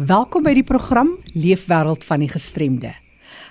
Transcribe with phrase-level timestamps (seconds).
[0.00, 2.94] Welkom by die program Leefwêreld van die Gestremde.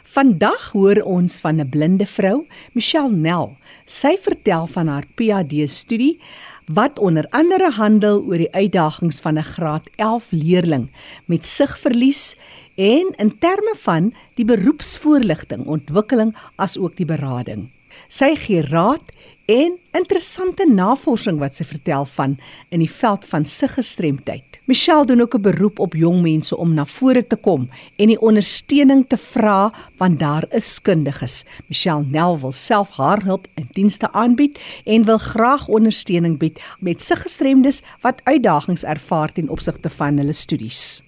[0.10, 3.58] Vandag hoor ons van 'n blinde vrou, Michelle Nel.
[3.86, 6.18] Sy vertel van haar PhD studie
[6.66, 10.90] wat onder andere handel oor die uitdagings van 'n graad 11 leerling
[11.28, 12.36] met sigverlies
[12.76, 17.70] en in terme van die beroepsvoorligting, ontwikkeling as ook die berading.
[18.08, 19.14] Sy gee raad
[19.46, 22.38] en interessante navorsing wat sy vertel van
[22.70, 24.60] in die veld van siggestremdheid.
[24.70, 28.22] Michelle doen ook 'n beroep op jong mense om na vore te kom en die
[28.22, 31.44] ondersteuning te vra want daar is kundiges.
[31.68, 37.02] Michelle Nel wil self haar hulp en dienste aanbied en wil graag ondersteuning bied met
[37.02, 41.02] sig gestremdes wat uitdagings ervaar ten opsigte van hulle studies.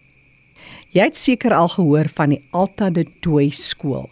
[0.89, 4.09] Jy het seker al gehoor van die Alta de Tooi skool.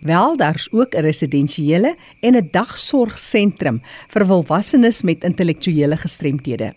[0.00, 6.74] Wel, daar's ook 'n residensiële en 'n dagsorgsentrum vir volwassenes met intellektuele gestremthede.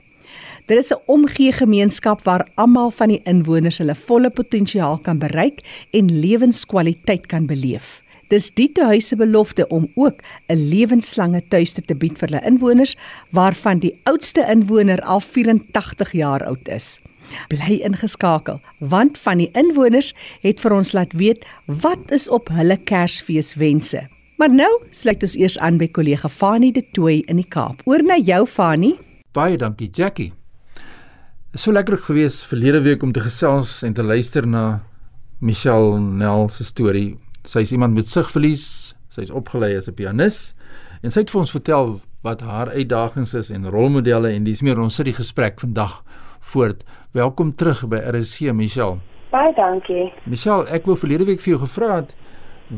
[0.65, 5.87] Dit is 'n omgee gemeenskap waar almal van die inwoners hulle volle potensiaal kan bereik
[5.91, 8.03] en lewenskwaliteit kan beleef.
[8.27, 12.95] Dis die tuise belofte om ook 'n lewenslange tuiste te bied vir hulle inwoners
[13.29, 17.01] waarvan die oudste inwoner al 84 jaar oud is.
[17.49, 22.77] Bly ingeskakel want van die inwoners het vir ons laat weet wat is op hulle
[22.77, 24.07] Kersfeeswense.
[24.37, 27.81] Maar nou sluit ons eers aan by kollega Fanie de Tooi in die Kaap.
[27.85, 28.97] Oor na jou Fanie.
[29.33, 30.33] Baie dankie Jackie
[31.53, 34.81] so lekker gewees verlede week om te gesels en te luister na
[35.39, 37.13] Michelle Nel se storie.
[37.45, 38.95] Sy is iemand met sigverlies.
[39.13, 40.53] Sy is opgelei as 'n pianis
[41.03, 44.79] en sy het vir ons vertel wat haar uitdagings is en rolmodelle en dis meer
[44.79, 46.01] ons sit die gesprek vandag
[46.51, 46.83] voort.
[47.11, 48.99] Welkom terug by RSC Michelle.
[49.31, 50.11] Baie dankie.
[50.29, 52.15] Michelle, ek wou verlede week vir jou gevra het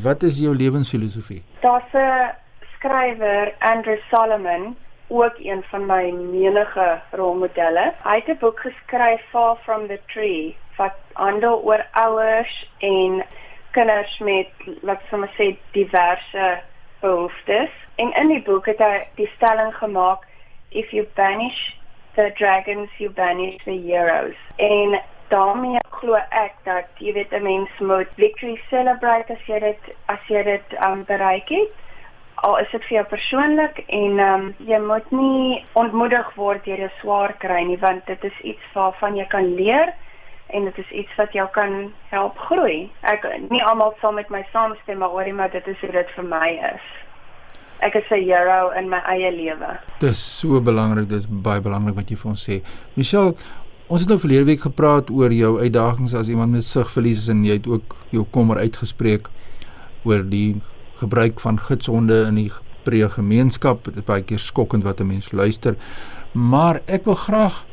[0.06, 1.42] wat is jou lewensfilosofie?
[1.64, 2.34] Daar's 'n
[2.76, 4.76] skrywer, Andrew Solomon,
[5.08, 7.94] ook een van my menige rolmodelle.
[8.04, 13.26] Hy het 'n boek geskryf Far from the Tree wat handel oor ouers en
[13.72, 14.50] kinders met
[14.82, 16.62] wat sommer sê diverse
[17.00, 17.72] behoeftes.
[17.96, 20.26] En in die boek het hy die stelling gemaak
[20.70, 21.76] if you banish
[22.16, 24.40] the dragons you banish the heroes.
[24.58, 29.96] En daarmee glo ek dat jy weet 'n mens moet victory celebrate as jy dit
[30.06, 31.72] as jy dit um, bereik het
[32.36, 36.92] al is dit vir jou persoonlik en um, jy moet nie ontmoedig word deur 'n
[37.00, 39.94] swaar kry nie want dit is iets waarvan jy kan leer
[40.48, 42.92] en dit is iets wat jou kan help groei.
[43.02, 46.24] Ek nie almal sal met my saamstem maar oorie maar dit is hoe dit vir
[46.24, 46.86] my is.
[47.82, 49.80] Ek is 'n hero in my eie lewe.
[50.00, 52.62] Dit is so belangrik, dit is baie belangrik wat jy vir ons sê.
[52.96, 53.36] Michelle,
[53.88, 57.54] ons het nou verlede week gepraat oor jou uitdagings as iemand met sigverlies en jy
[57.54, 59.28] het ook jou kommer uitgespreek
[60.04, 60.62] oor die
[61.00, 62.52] gebruik van gidshonde in die
[62.86, 63.84] breë gemeenskap.
[63.84, 65.76] Dit is baie keer skokkend wat 'n mens luister.
[66.32, 67.66] Maar ek wil graag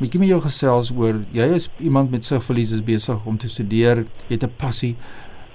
[0.00, 4.06] bietjie met jou gesels oor jy is iemand met sigverlies is besig om te studeer,
[4.28, 4.96] jy het 'n passie.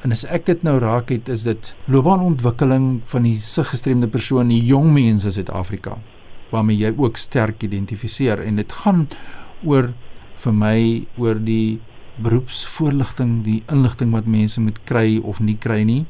[0.05, 4.61] En as ek dit nou raak het, is dit loopbaanontwikkeling van die siggestremde persoon, die
[4.61, 5.95] jong mense in Suid-Afrika
[6.51, 8.37] waarmee jy ook sterk identifiseer.
[8.45, 9.07] En dit gaan
[9.65, 9.89] oor
[10.43, 10.77] vir my
[11.17, 11.79] oor die
[12.21, 16.03] beroepsvoorligting, die inligting wat mense moet kry of nie kry nie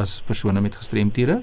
[0.00, 1.42] as persone met gestremthede,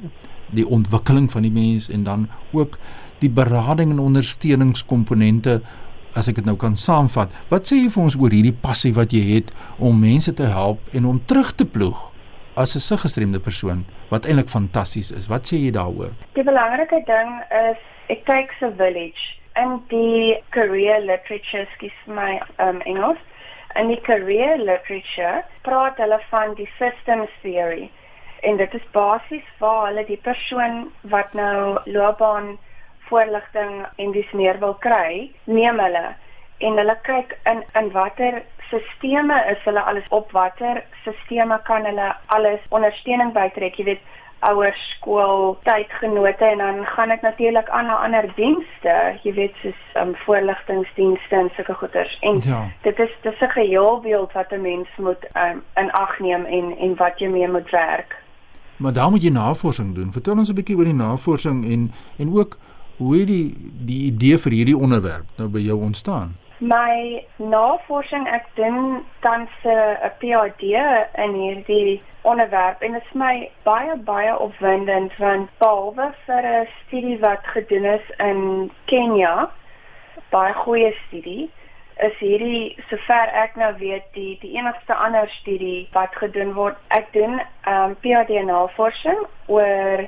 [0.49, 2.25] die ontwikkeling van die mens en dan
[2.57, 2.79] ook
[3.21, 5.59] die berading en ondersteuningskomponente
[6.15, 7.33] as ek dit nou kan saamvat.
[7.49, 10.79] Wat sê jy vir ons oor hierdie passie wat jy het om mense te help
[10.93, 12.11] en om terug te ploeg
[12.55, 15.27] as 'n siggestremde persoon wat eintlik fantasties is.
[15.27, 16.11] Wat sê jy daaroor?
[16.33, 17.29] Die belangrike ding
[17.69, 17.77] is
[18.07, 23.17] it takes a village and the career literature skies my um Engels
[23.75, 27.89] en die career literature praat hulle van die systems theory
[28.41, 32.57] en dit is basies waar hulle die persoon wat nou loopbaan
[33.09, 36.07] voorligting en dis meer wil kry, neem hulle
[36.59, 42.09] en hulle kyk in in watter sisteme is hulle alles op watter sisteme kan hulle
[42.35, 44.17] alles ondersteuning bytrek, jy weet
[44.47, 49.81] ouer skool tydgenote en dan gaan dit natuurlik aan na ander dienste jy weet soos
[49.99, 52.61] um, voorligtingsdienste en sulke goeders en ja.
[52.87, 56.95] dit is dis 'n geheelbeeld wat 'n mens moet um, in ag neem en en
[56.95, 58.15] wat jy mee moet werk
[58.79, 60.11] Maar daar moet jy navorsing doen.
[60.11, 62.57] Vertel ons 'n bietjie oor die navorsing en en ook
[62.99, 66.35] hoe het die die idee vir hierdie onderwerp nou by jou ontstaan?
[66.59, 70.75] My navorsing ek doen tans 'n PhD
[71.25, 77.19] in hierdie onderwerp en dit is my baie baie opwindend want behalwe vir 'n studie
[77.19, 79.49] wat gedoen is in Kenja,
[80.29, 81.49] baie goeie studie
[81.99, 86.77] is hierdie sover ek nou weet die die enigste ander studie wat gedoen word.
[86.87, 90.07] Ek doen ehm um, PhD navorsing oor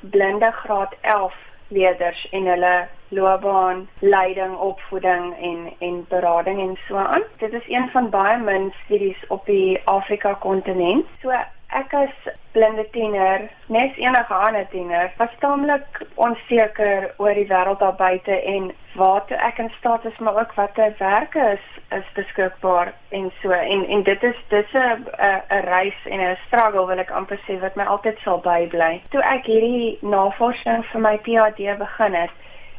[0.00, 7.22] blinde graad 11 leerders en hulle loopbaan, leiding, opvoeding en en berading en so aan.
[7.38, 11.06] Dit is een van baie min studies op die Afrika kontinent.
[11.22, 11.32] So
[11.68, 17.96] ek as blinde tiener, net enige ander tiener, was taamlik onseker oor die wêreld daar
[17.98, 21.66] buite en waartoe ek in staat is, maar ook watter werke is
[21.98, 23.52] is beskikbaar en so.
[23.52, 25.04] En en dit is dis 'n
[25.50, 29.02] 'n reis en 'n struggle wil ek amper sê wat my altyd sal bybly.
[29.10, 32.30] Toe ek hierdie navorsing vir my PhD begin het,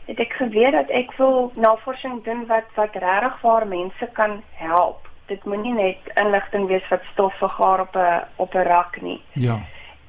[0.06, 5.09] het ek geweet dat ek wil navorsing doen wat wat regtig waar mense kan help
[5.30, 9.22] dit moenie net inligting wees wat stof vergaar op 'n op 'n rak nie.
[9.34, 9.60] Ja.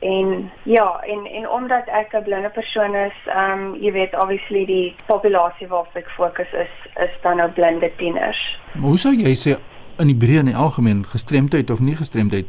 [0.01, 4.65] En ja, en en omdat ek 'n blinde persoon is, ehm um, jy weet obviously
[4.67, 8.59] die populasie waarop ek fokus is is dan nou blinde tieners.
[8.73, 9.59] Maar hoe sou jy sê
[9.99, 12.47] in die breë en die algemeen gestremdheid of nie gestremdheid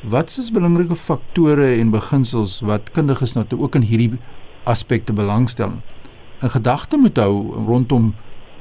[0.00, 4.18] Wat is belangrike faktore en beginsels wat kundiges nou ook in hierdie
[4.62, 5.72] aspekte belangstel?
[6.38, 8.12] In gedagte moet hou rondom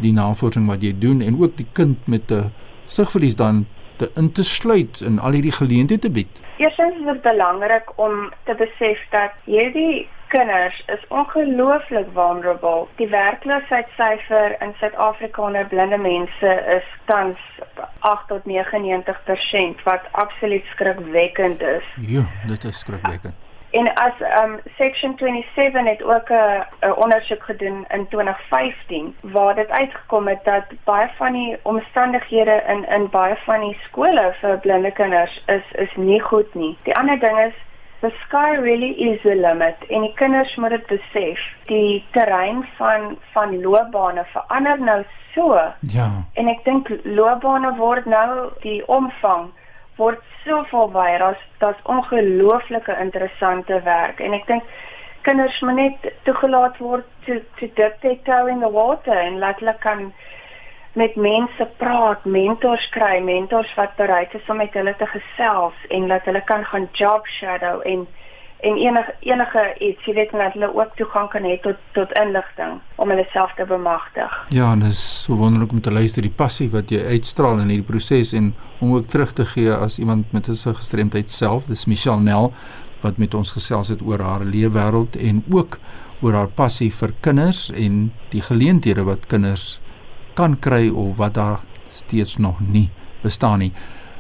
[0.02, 2.50] die navorsing wat jy doen en ook die kind met 'n
[2.88, 3.66] sigverlies dan
[3.98, 6.44] te in te sluit in al hierdie geleenthede te bied?
[6.57, 12.88] Eerstens is dit belangrik om te besef dat hierdie kinders is ongelooflik vulnerable.
[12.95, 17.39] Die werkloosheidssyfer in Suid-Afrika onder blinde mense is tans
[18.00, 21.83] 8 tot 99% wat absoluut skrikwekkend is.
[22.07, 23.47] Ja, dit is skrikwekkend.
[23.78, 24.14] En as
[24.44, 30.44] um section 27 het ook 'n 'n ondersoek gedoen in 2015 waar dit uitgekom het
[30.44, 35.72] dat baie van die omstandighede in in baie van die skole vir blinde kinders is
[35.72, 36.78] is nie goed nie.
[36.84, 37.54] Die ander ding is
[38.00, 41.40] the sky really is the limit en die kinders moet dit besef.
[41.66, 45.04] Die terrein van van loopbane verander nou
[45.34, 45.60] so.
[45.80, 46.10] Ja.
[46.34, 49.52] En ek dink loopbane word nou die omvang
[49.98, 51.18] word soveel baie.
[51.18, 54.64] Daar's daar's ongelooflike interessante werk en ek dink
[55.28, 59.60] kinders moet net toegelaat word to to dip their toe in the water en laat
[59.60, 60.12] hulle kan
[60.98, 66.08] met mense praat, mentors kry, mentors wat bereid is om met hulle te gesels en
[66.10, 68.08] dat hulle kan gaan job shadow en
[68.59, 72.80] en enige enige iets, jy weet net hulle ook toegang kan hê tot tot inligting
[72.95, 74.33] om hulle self te bemagtig.
[74.50, 77.69] Ja, en dit is so wonderlik om te luister die passie wat jy uitstraal in
[77.74, 81.65] hierdie proses en om ook terug te gee as iemand met 'n gestremdheid self.
[81.65, 82.54] Dis Michelle Nel
[83.01, 85.77] wat met ons gesels het oor haar leefwêreld en ook
[86.21, 89.80] oor haar passie vir kinders en die geleenthede wat kinders
[90.33, 91.59] kan kry of wat daar
[91.92, 92.89] steeds nog nie
[93.21, 93.71] bestaan nie.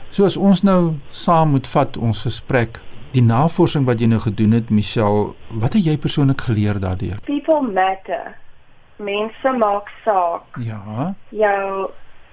[0.09, 2.79] So as ons nou saam moet vat ons gesprek
[3.17, 7.17] Die navorsing wat jy nou gedoen het, Michelle, wat het jy persoonlik geleer daardeur?
[7.25, 8.35] People matter.
[9.01, 10.57] Mense maak saak.
[10.61, 11.15] Ja.
[11.33, 11.87] Jou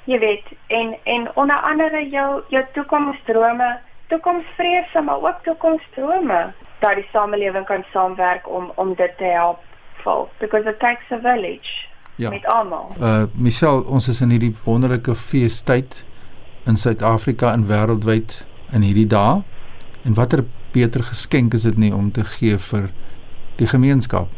[0.05, 3.69] jy weet en en onder andere jou jou toekomsdrome,
[4.13, 6.41] toekomsvrese, maar ook toekomsdrome
[6.83, 9.63] dat die samelewing kan saamwerk om om dit te help
[10.03, 11.89] vol because it takes a village.
[12.17, 12.31] Ja.
[12.31, 12.93] Met almal.
[13.01, 16.05] Uh Michelle, ons is in hierdie wonderlike feestyd
[16.69, 18.37] in Suid-Afrika en wêreldwyd
[18.73, 19.41] in hierdie dae.
[20.05, 20.45] En watter
[20.75, 22.91] beter geskenk is dit nie om te gee vir
[23.61, 24.31] die gemeenskap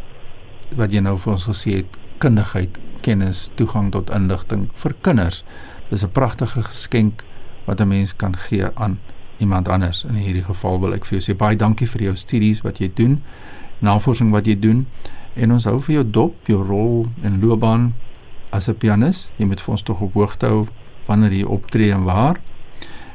[0.77, 5.45] wat jy nou vir ons gesê het kundigheid, kennis, toegang tot inligting vir kinders.
[5.91, 7.25] Dis 'n pragtige geskenk
[7.67, 8.99] wat 'n mens kan gee aan
[9.39, 10.05] iemand anders.
[10.09, 12.91] In hierdie geval wil ek vir jou sê baie dankie vir jou studies wat jy
[12.95, 13.23] doen,
[13.79, 14.87] navorsing wat jy doen
[15.35, 17.95] en ons hou vir jou dop, jou rol en loopbaan
[18.51, 19.29] as 'n pianis.
[19.37, 20.67] Jy moet vir ons tog op hoogte hou
[21.07, 22.41] wanneer jy optree en waar.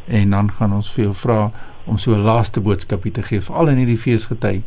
[0.08, 1.52] En dan gaan ons vir jou vra
[1.86, 4.62] om so 'n laaste boodskapie te gee veral in hierdie feesgety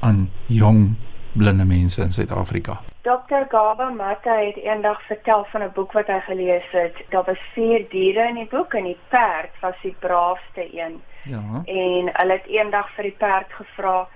[0.00, 0.96] aan jong
[1.32, 2.80] blinde mense in Suid-Afrika.
[3.02, 3.44] Dr.
[3.48, 6.96] Gaba Mata het eendag vertel van 'n boek wat hy gelees het.
[7.08, 11.02] Daar was vier diere in die boek en die perd was die braafste een.
[11.22, 11.62] Ja.
[11.64, 14.08] En hulle het eendag vir die perd gevra: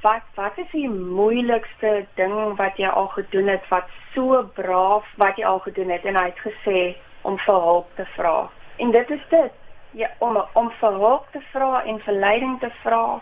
[0.00, 5.36] "Wat wat is die moeilikste ding wat jy al gedoen het wat so braaf wat
[5.36, 8.50] jy al gedoen het?" En hy het gesê om vir hulp te vra.
[8.76, 9.52] En dit is dit
[9.94, 13.20] ja, om om verhoog te vra en verleiding te vra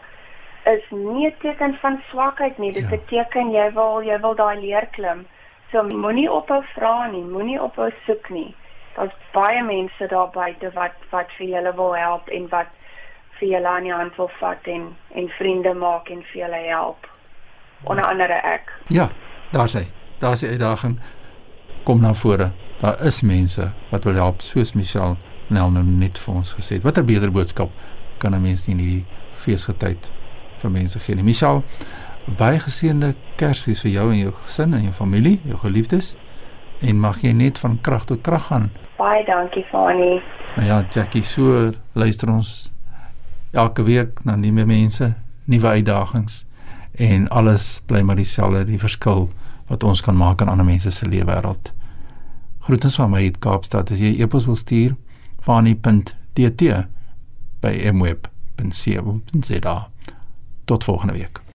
[0.65, 2.73] is nie 'n teken van swakheid nie.
[2.73, 2.89] Dit ja.
[2.89, 5.27] beteken jy wil jy wil daai leer klim.
[5.71, 8.55] So moenie ophou vra nie, moenie ophou soek nie.
[8.95, 12.67] Daar's baie mense daar buite wat wat vir julle wil help en wat
[13.39, 17.09] vir julle aan die hand wil vat en en vriende maak en vir julle help.
[17.85, 18.73] Onder andere ek.
[18.87, 19.09] Ja,
[19.51, 19.87] daar's hy.
[20.19, 21.01] Daar's die uitdaging.
[21.85, 22.51] Kom na vore.
[22.81, 25.17] Daar is mense wat wil help soos Michelle
[25.49, 26.83] Nel nou net vir ons gesê het.
[26.83, 27.71] Watter beter boodskap
[28.19, 30.11] kan 'n mens in hierdie feesgetyd
[30.59, 31.15] vir mense gee?
[31.15, 31.25] Nie?
[31.25, 31.65] Michal,
[32.39, 36.15] baie geseënde Kersfees vir jou en jou gesin en jou familie, jou geliefdes.
[36.81, 38.71] En mag jy net van krag tot krag gaan.
[38.99, 40.23] Baie dankie, Fani.
[40.57, 42.73] Nou ja, Jackie, so luister ons
[43.53, 46.45] elke week na nuwe mense, nuwe uitdagings
[46.93, 49.29] en alles bly maar dieselfde, die verskil
[49.71, 51.73] wat ons kan maak in ander mense se lewe wêreld.
[52.67, 53.91] Groetens van my uit Kaapstad.
[53.91, 54.93] As jy e-pos wil stuur,
[55.43, 56.63] fani.tt
[57.61, 59.77] by mweb.co.za.
[60.65, 61.52] Tot volgende week.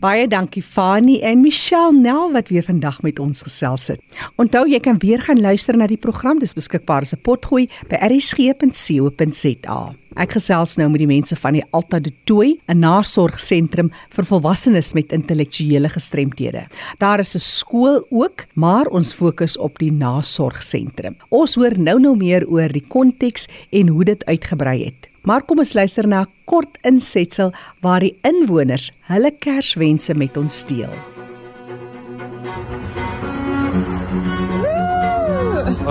[0.00, 4.00] Baie dankie Fani en Michelle Nel wat weer vandag met ons gesels het.
[4.36, 6.38] Onthou jy kan weer gaan luister na die program.
[6.38, 9.94] Dis beskikbaar as 'n potgooi by rsg.co.za.
[10.16, 14.94] Ek gesels nou met die mense van die Alta de Tooi, 'n nasorgsentrum vir volwassenes
[14.94, 16.66] met intellektuele gestremthede.
[16.98, 21.16] Daar is 'n skool ook, maar ons fokus op die nasorgsentrum.
[21.28, 25.10] Ons hoor nou nou meer oor die konteks en hoe dit uitgebrei het.
[25.26, 30.64] Maar kom ons luister na 'n kort insetsel waar die inwoners hulle Kerswense met ons
[30.64, 30.94] deel.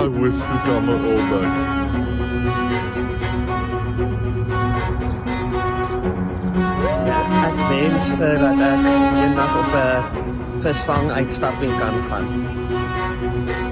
[0.02, 1.54] I wish to come all back.
[7.48, 8.82] Ek wens vir dat ek
[9.20, 13.65] eendag op 'n visvang uitstapping kan gaan.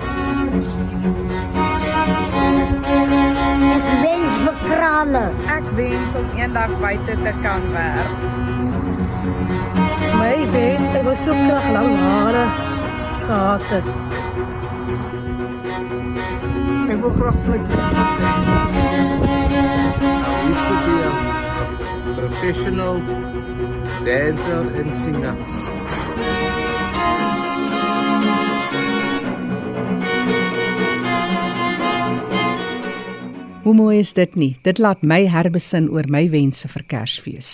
[6.04, 8.16] Ek wens om eendag buite te kan werk.
[10.20, 12.44] My ek wil so graag lang hare
[13.25, 13.88] gehad het.
[16.92, 17.76] Ek wil graag vlek I
[20.52, 21.11] used to be a
[22.20, 22.96] professional
[24.04, 25.63] dancer and singer.
[33.64, 34.50] Hoe mooi is dit nie?
[34.61, 37.52] Dit laat my herbesin oor my wense vir Kersfees.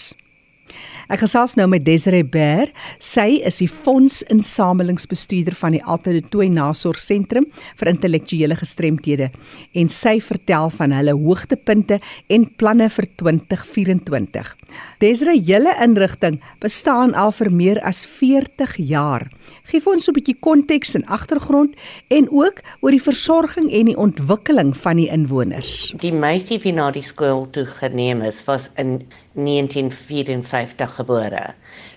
[1.11, 2.71] Ek gesels nou met Desiree Bear.
[3.03, 7.49] Sy is die fondsinsamelingsbestuurder van die Altyd Tooi Nasorgsentrum
[7.81, 9.31] vir intellektuele gestremthede
[9.75, 14.55] en sy vertel van hulle hoogtepunte en planne vir 2024.
[15.03, 19.27] Desiree, julle inrigting bestaan al vir meer as 40 jaar.
[19.71, 21.75] Geef ons 'n bietjie konteks en agtergrond
[22.09, 25.93] en ook oor die versorging en die ontwikkeling van die inwoners.
[25.97, 29.01] Die meisie wie na die skool toe geneem is, was in
[29.35, 31.55] 1954 gebore.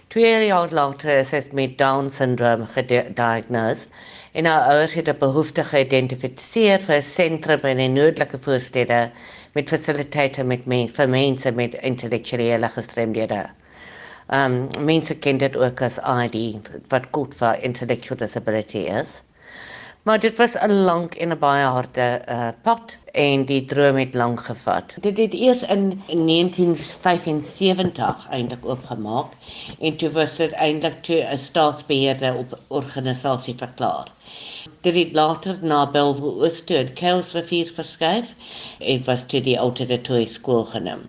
[0.08, 3.90] Twee jaar later is sy met Down syndroom gediagnoseer
[4.34, 9.12] en haar ouers het 'n behoefte geïdentifiseer vir 'n sentrum in 'n noordelike voorstede
[9.54, 13.42] met fasiliteite met men, vir mense met intellektuele gestremdhede.
[14.30, 16.38] Um mense ken dit ook as ID
[16.90, 19.22] wat goed vir intellectual disability is.
[20.04, 24.14] Maar dit was 'n lank en 'n baie harde uh, pad en die droom het
[24.14, 24.96] lank gevat.
[25.06, 29.32] Dit het eers in 1975 eintlik oopgemaak
[29.80, 34.12] en toe was dit eintlik toe 'n staatsbeheerde op organisasie verklaar.
[34.82, 38.36] Dit het later na Bellville Oos toe in Kuilsrivier verskuif
[38.80, 41.02] en was toe die Oudtshoorn Toy skool genoem.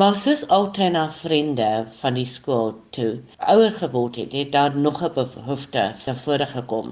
[0.00, 1.66] Maar soos altyd na vriende
[2.00, 3.10] van die skool toe
[3.52, 6.88] ouer geword het, het daar nog 'n behoefte tevore gekom.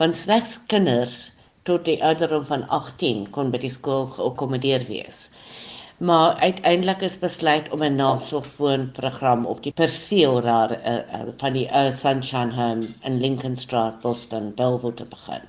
[0.00, 1.14] Want slegs kinders
[1.62, 5.30] tot die ouderdom van 18 kon by die skool geakkommodeer wees.
[5.96, 11.66] Maar uiteindelik is besluit om 'n nasorgwoonprogram op die perseel daar uh, uh, van die
[11.68, 15.48] uh, Sunshine Home in Lincoln Street, Boston, Bellevue te begin.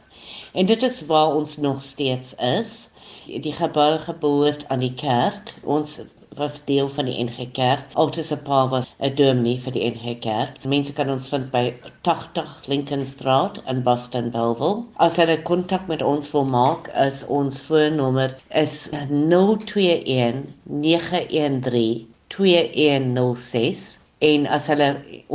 [0.53, 2.89] En dit is waar ons nog steeds is.
[3.25, 5.55] Die, gebou geboord aan die kerk.
[5.63, 5.99] Ons
[6.37, 7.83] was deel van die NG Kerk.
[8.03, 10.65] Altes 'n pa was 'n dominee vir die NG Kerk.
[10.73, 14.83] Mense kan ons vind by 80 Lincoln Street in Boston Belleville.
[14.97, 23.99] As hulle kontak met ons wil maak, is ons foonnommer is 021 913 2106
[24.31, 24.89] en as hulle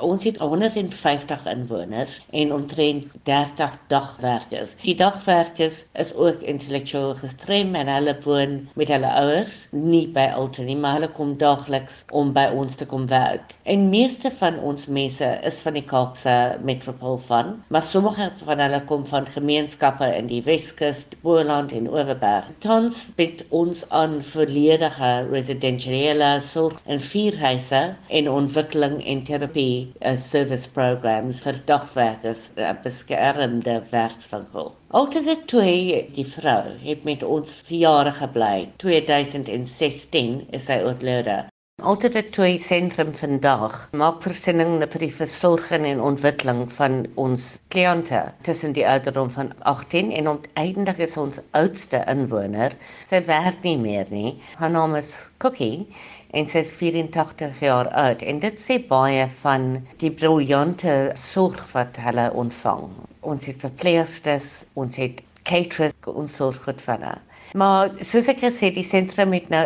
[0.01, 4.79] Ons het 150 inwoners en omtrent 30 dagwerkers.
[4.87, 10.73] Die dagwerkers is ook intellektueel gestremd en hulle woon met hulle ouers nie by Alton
[10.73, 13.53] nie, maar hulle kom daagliks om by ons te kom werk.
[13.69, 18.79] En meeste van ons mense is van die Kaapse metropool van, maar sommige van hulle
[18.91, 22.53] kom van gemeenskappe in die Weskus, Boland en Oeverberg.
[22.67, 27.83] Tans bied ons aan volledige residensiële sorg en vierhuise
[28.21, 34.75] en ontwikkeling en terapie uh, service programs vir dagwerkers uh, beskermde werkswinkel.
[35.03, 38.69] Altyd twee die vrou het met ons vir jare gebly.
[38.87, 41.41] 2016 is sy oorlede.
[41.81, 48.75] Alternate Toy Sentrum vandag maak voorsiening vir die versorging en ontwikkeling van ons kliënte tussen
[48.75, 52.75] die ouderdom van 18 en uiteindelik is ons oudste inwoner.
[53.07, 54.33] Sy werk nie meer nie.
[54.59, 55.87] Haar naam is Cookie
[56.35, 59.71] en sy is 84 jaar oud en dit sê baie van
[60.03, 62.91] die briljante sorg wat hulle ontvang.
[63.23, 67.17] Ons het verpleegsters, ons het caterers, ons sorg goed vir hulle.
[67.57, 69.63] Maar soos ek gesê, die sentrum het nou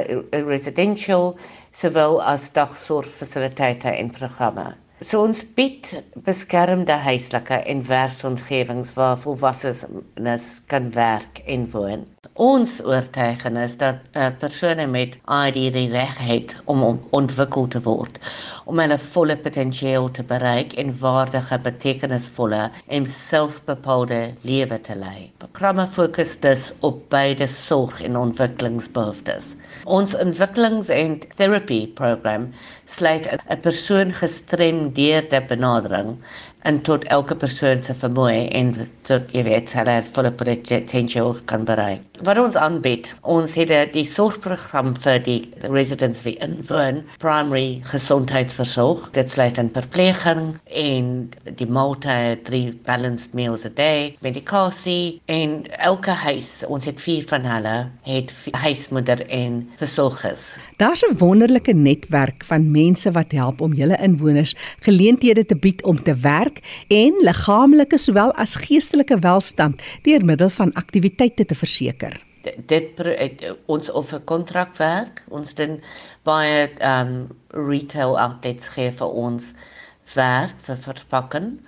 [0.46, 1.32] residential
[1.72, 4.72] sowel as dagsorgfasiliteite en programme.
[5.02, 5.88] So ons bied
[6.26, 12.04] beskermde huislike en werksomgewings waar volwassenes kan werk en woon.
[12.46, 18.20] Ons oortuiging is dat uh, persone met ID die reg het om ontwikkel te word
[18.70, 25.32] om hulle volle potensiaal te bereik en waardige, betekenisvolle en selfbepaalde lewe te lei.
[25.42, 29.56] Programme fokus dus op beide sorg en ontwikkelingsbehoeftes.
[29.84, 32.52] Ons ontwikkelings- en therapy program
[32.84, 36.18] sluit 'n persoon gestremdeerde benadering
[36.62, 38.72] en tot elke persoon se vermoë en
[39.08, 42.04] tot jy weet hulle volle potensiaal kan bereik.
[42.22, 49.30] Wat ons aanbied, ons het die sorgprogram vir die residents wie inwoon, primary gesondheidsversorg, dit
[49.30, 51.08] sluit in verpleging en
[51.58, 57.46] die maaltye, drie balanced meals a day, medikasie en elke huis, ons het vier van
[57.48, 57.76] hulle,
[58.06, 60.56] het huismoeder en versorgers.
[60.78, 66.02] Daar's 'n wonderlike netwerk van mense wat help om julle inwoners geleenthede te bied om
[66.02, 72.20] te werk werk en liggaamlike sowel as geestelike welstand deur middel van aktiwiteite te verseker.
[72.42, 75.80] Dit het, ons of 'n kontrak werk, ons doen
[76.24, 79.54] baie um retail outlets gee vir ons
[80.14, 81.60] werk vir verpakking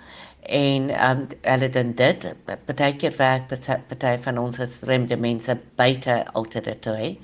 [0.42, 2.34] en um hulle doen dit.
[2.66, 3.48] Partykeer werk
[3.88, 7.16] party van ons gestremde mense buite alternatiewe.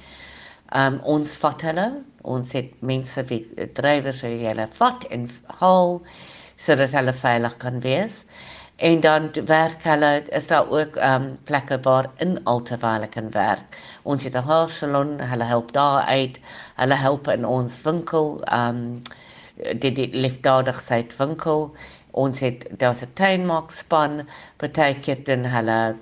[0.72, 6.00] Um ons vat hulle, ons het mense wie drywers wie hulle vat en haal
[6.60, 8.24] sodat hulle veilig kan wees.
[8.80, 13.76] En dan werk hulle is daar ook ehm um, plekke waar in alterwyl kan werk.
[14.02, 16.40] Ons het 'n haarsalon, hulle help daar uit.
[16.76, 19.02] Hulle help in ons winkel ehm um,
[19.84, 21.74] die die liefdadigheid winkel.
[22.10, 25.96] Ons het daar's 'n tuinmaak span, partykeer dan hulle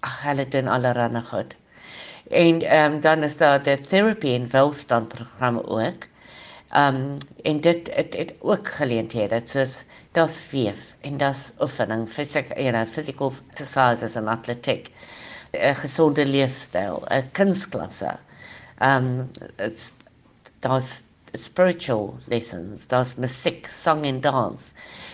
[0.00, 1.56] ag hulle doen allerlei goed.
[2.30, 6.09] En ehm um, dan is daar die therapy en welstand program ook.
[6.76, 9.72] Um en dit het, het ook geleenthede dit soos
[10.12, 14.92] daar's weef en daar's oefening fisiek you know physical exercises and athletic
[15.52, 18.12] 'n gesonde leefstyl 'n kunsklasse
[18.90, 19.92] um it's
[20.60, 21.02] daar's
[21.34, 24.72] spiritual lessons daar's musiek song en dans.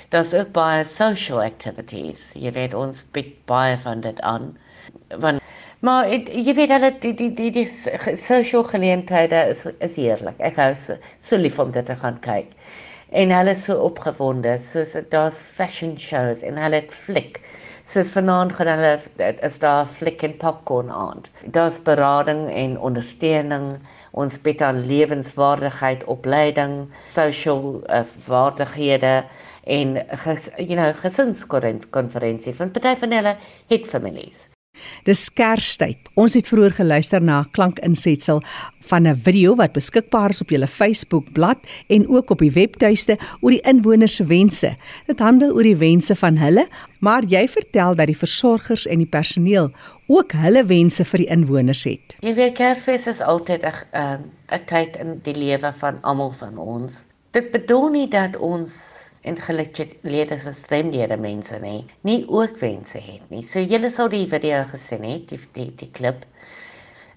[0.08, 2.32] Daar's ook baie social activities.
[2.34, 4.56] Jy weet ons bied baie van dit aan
[5.08, 5.40] want
[5.84, 10.38] Maar het, jy weet hulle die die die die sosiale geleenthede is is heerlik.
[10.40, 12.54] Ek hou so, so lief om dit te gaan kyk.
[13.12, 17.42] En hulle is so opgewonde, soos daar's fashion shows en hulle het fliek.
[17.86, 21.30] Soos vanaand gaan hulle is daar fliek en popcorn aand.
[21.58, 23.68] Daar's berading en ondersteuning.
[24.16, 29.14] Ons bied aan lewenswaardigheid, opleiding, sosiale uh, vaardighede
[29.78, 33.36] en ges, you know gesinskonferensie van party van hulle
[33.68, 34.46] het families.
[35.04, 35.98] Dis Kerstyd.
[36.14, 38.42] Ons het vroeër geluister na 'n klankinsetsel
[38.86, 43.18] van 'n video wat beskikbaar is op julle Facebook bladsy en ook op die webtuiste
[43.40, 44.76] oor die inwoners se wense.
[45.06, 46.66] Dit handel oor die wense van hulle,
[47.00, 49.70] maar jy vertel dat die versorgers en die personeel
[50.06, 52.16] ook hulle wense vir die inwoners het.
[52.20, 56.58] Jy weet Kersfees is altyd 'n 'n uh, tyd in die lewe van almal van
[56.58, 57.06] ons.
[57.30, 58.72] Dit bedoel nie dat ons
[59.26, 61.74] en gelede gestremdhede mense nê
[62.08, 63.42] nie ook wense het nie.
[63.42, 66.24] So julle sal die video gesien het, die die, die klip.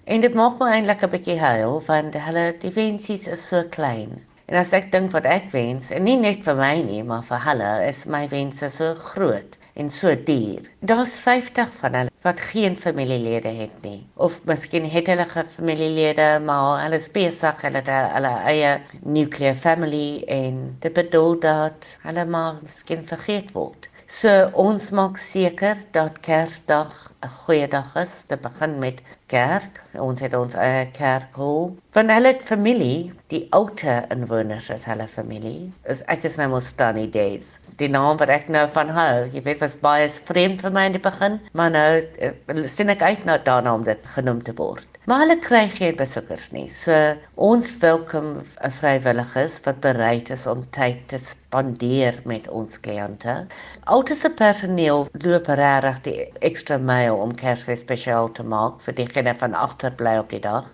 [0.04, 4.18] En dit maak my eintlik 'n bietjie huil want hulle die wensies is so klein.
[4.48, 7.44] En as ek dink wat ek wens en nie net vir my nie, maar vir
[7.46, 10.70] hulle is my wense so groot en so duur.
[10.80, 16.82] Daar's 50 van hulle wat geen familielede het nie of miskien het hulle familielede maar
[16.82, 18.72] hulle is besig hulle het hulle eie
[19.18, 23.89] nuclear family en dit bedoel dat hulle maar miskien vergeet word.
[24.10, 26.94] So ons maak seker dat Kersdag
[27.26, 28.98] 'n goeie dag is te begin met
[29.34, 29.78] kerk.
[30.06, 31.70] Ons het ons eie kerkhol.
[31.94, 35.70] Van hulle familie, die oute inwoners is hulle familie.
[35.94, 37.52] Is ek is nou mos Stanley Days.
[37.78, 40.98] Die naam wat ek nou van hou, jy weet was baie vreemd vir my in
[40.98, 42.34] die begin, maar nou eh,
[42.66, 44.89] sien ek uit na daarna om dit genoem te word.
[45.08, 46.66] Maar hulle kry geen besoekers nie.
[46.68, 46.92] So
[47.34, 53.46] ons welkom 'n vrywilligers wat bereid is om tyd te spandeer met ons kliënte.
[53.84, 59.54] Altse personeel loop regtig die ekstra myl om Kersfees spesiaal te maak vir diegene van
[59.54, 60.68] agterbly op die dag.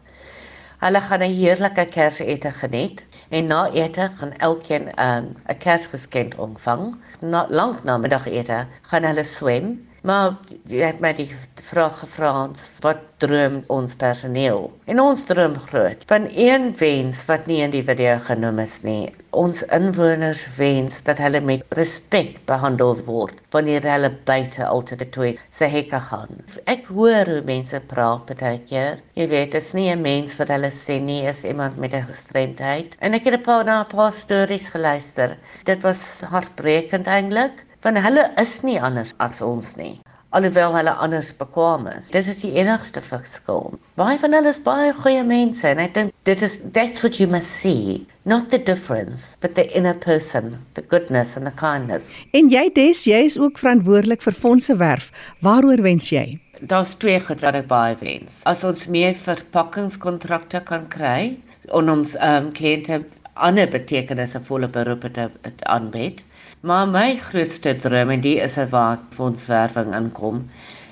[0.83, 6.97] Hulle gaan 'n heerlike Kersete geniet en na ete gaan elkeen 'n um, Kersgeskenk ontvang.
[7.21, 10.37] Na lank na middagete gaan hulle swem Maar
[10.71, 11.27] jy het my die
[11.67, 14.69] vraag gevra ons wat droom ons personeel?
[14.87, 16.05] En ons droom groot.
[16.07, 19.11] Van een wens wat nie in die video genoem is nie.
[19.35, 25.99] Ons inwoners wens dat hulle met respek behandel word wanneer hulle buite Altitude se hekke
[26.07, 26.39] gaan.
[26.71, 29.03] Ek hoor hoe mense praat baie keer.
[29.19, 32.07] Jy weet, dit is nie 'n mens wat hulle sê nie, is iemand met 'n
[32.07, 32.95] gestremdheid.
[33.01, 35.37] En ek het 'n paar na 'n paar stories geluister.
[35.65, 39.97] Dit was hartbrekend eintlik want hulle is nie anders as ons nie
[40.37, 42.11] alhoewel hulle anders bekwam is.
[42.13, 43.71] Dit is die enigste verskil.
[44.01, 47.29] Baie van hulle is baie goeie mense en ek dink dit is that's what you
[47.31, 52.11] must see, not the difference, but the inner person, the goodness and the kindness.
[52.37, 55.13] En jy des, jy is ook verantwoordelik vir fondse werf.
[55.47, 56.27] Waaroor wens jy?
[56.61, 58.43] Daar's twee goed wat ek baie wens.
[58.51, 61.37] As ons meer verpakkingskontrakte kan kry
[61.73, 63.05] en ons ehm um, kliënte
[63.37, 65.29] ander betekenisvolle beroepe te
[65.69, 66.23] aanbied.
[66.61, 70.39] Maar my grootste droom en die is waar fondswerwing inkom,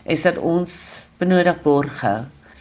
[0.04, 0.74] is dat ons
[1.18, 2.12] benodig borge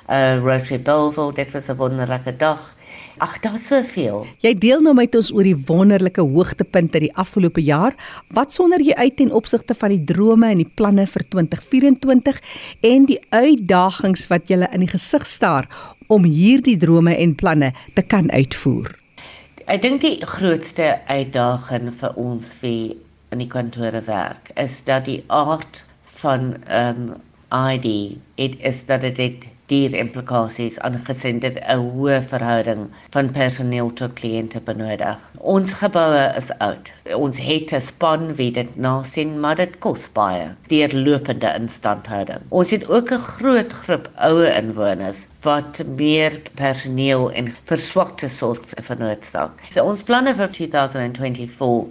[0.08, 2.74] Uh Rotary Belleville, dit was 'n wonderlike dag.
[3.20, 4.22] Ag, daar's soveel.
[4.40, 7.92] Jy deel nou met ons oor die wonderlike hoogtepunte die afgelope jaar.
[8.32, 12.40] Wat sonder jy uit ten opsigte van die drome en die planne vir 2024
[12.88, 15.68] en die uitdagings wat jy in die gesig staar
[16.08, 18.88] om hierdie drome en planne te kan uitvoer?
[19.68, 22.96] Ek dink die grootste uitdaging vir ons wie
[23.36, 25.84] in die kantore werk is dat die aard
[26.24, 27.18] van ehm um,
[27.50, 32.82] ID dit is dat dit dier implikasies aangesien dit 'n hoë verhouding
[33.16, 35.18] van personeel tot kliënte benodig.
[35.54, 36.90] Ons geboue is oud.
[37.14, 42.42] Ons het 'n span wie dit nasien, maar dit kos baie deur lopende instandhouding.
[42.50, 49.50] Ons het ook 'n groot groep ouer inwoners wat meer personeel en verswakte sorg vernootsak.
[49.68, 51.86] So ons planne vir 2024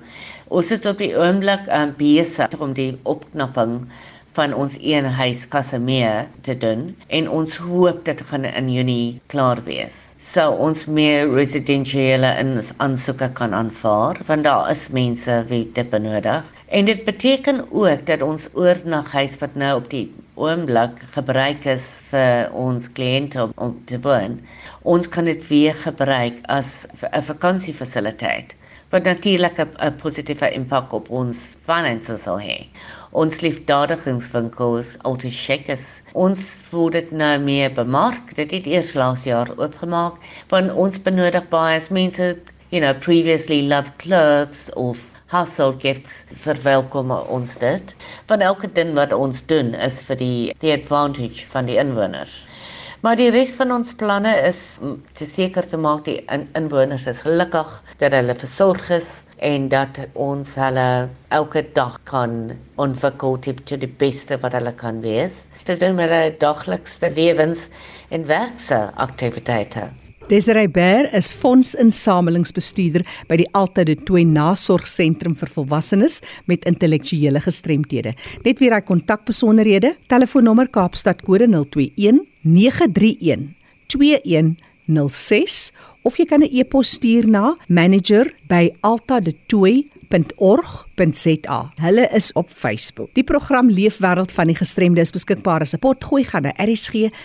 [0.48, 3.86] ons is op die oomblik um, besig om die opknapping
[4.40, 6.84] van ons een huis Casimir te doen
[7.18, 9.98] en ons hoop dit gaan in Junie klaar wees.
[10.24, 12.30] So ons meer residensiële
[12.86, 16.48] aansoeke kan aanvaar want daar is mense wie dit benodig.
[16.72, 20.06] En dit beteken ook dat ons oornaghuis wat nou op die
[20.40, 24.40] oomblik gebruik is vir ons kliënte om, om te woon,
[24.88, 28.56] ons kan dit weer gebruik as 'n vakansiefasiliteit
[28.90, 32.58] wat natuurlik 'n positiewe impak op ons finansies sal hê
[33.12, 36.02] ons liefdadigingswinkels Altocheckers.
[36.14, 38.36] Ons word dit nou meer bemark.
[38.38, 40.20] Dit het eers laas jaar oopgemaak
[40.54, 42.36] want ons benodig baie mense,
[42.70, 47.96] you know, previously loved clothes of household gifts verwelkom ons dit.
[48.30, 52.46] Van elke ding wat ons doen is vir die the advantage van die inwoners.
[53.00, 54.58] Maar die res van ons planne is
[55.16, 57.70] te seker te maak die in inwoners is gelukkig,
[58.02, 59.12] dat hulle versorg is
[59.50, 60.88] en dat ons hulle
[61.38, 62.36] elke dag kan
[62.88, 65.46] ontwikkel tot die beste wat hulle kan wees.
[65.64, 67.70] Dit doen met hulle daglikste lewens
[68.12, 69.88] en werkse aktiwiteite.
[70.30, 78.14] Desiree Bear is fondsinsamelingsbestuurder by die Altade 2 Nasorgsentrum vir volwassenes met intellektuele gestremthede.
[78.46, 83.58] Net weer hy kontakbesonderhede, telefoonnommer Kaapstad kode 021 931
[83.90, 85.74] 2106
[86.06, 91.72] of jy kan 'n e-pos stuur na manager@altade2 rsg.org.za.
[91.76, 93.10] Hulle is op Facebook.
[93.14, 97.18] Die program Leefwêreld van die Gestremde is beskikbaar as 'n potgooi gaan na rsg.co.za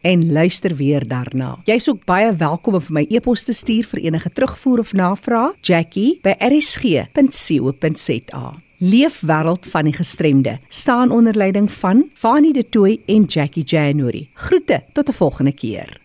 [0.00, 1.58] en luister weer daarna.
[1.64, 5.52] Jy's ook baie welkom om vir my e-pos te stuur vir enige terugvoer of navraag.
[5.60, 7.12] Jackie by rsg.co.za.
[8.78, 14.28] Leefwêreld van die Gestremde staan onder leiding van Fanie De Tooy en Jackie January.
[14.34, 16.03] Groete tot 'n volgende keer.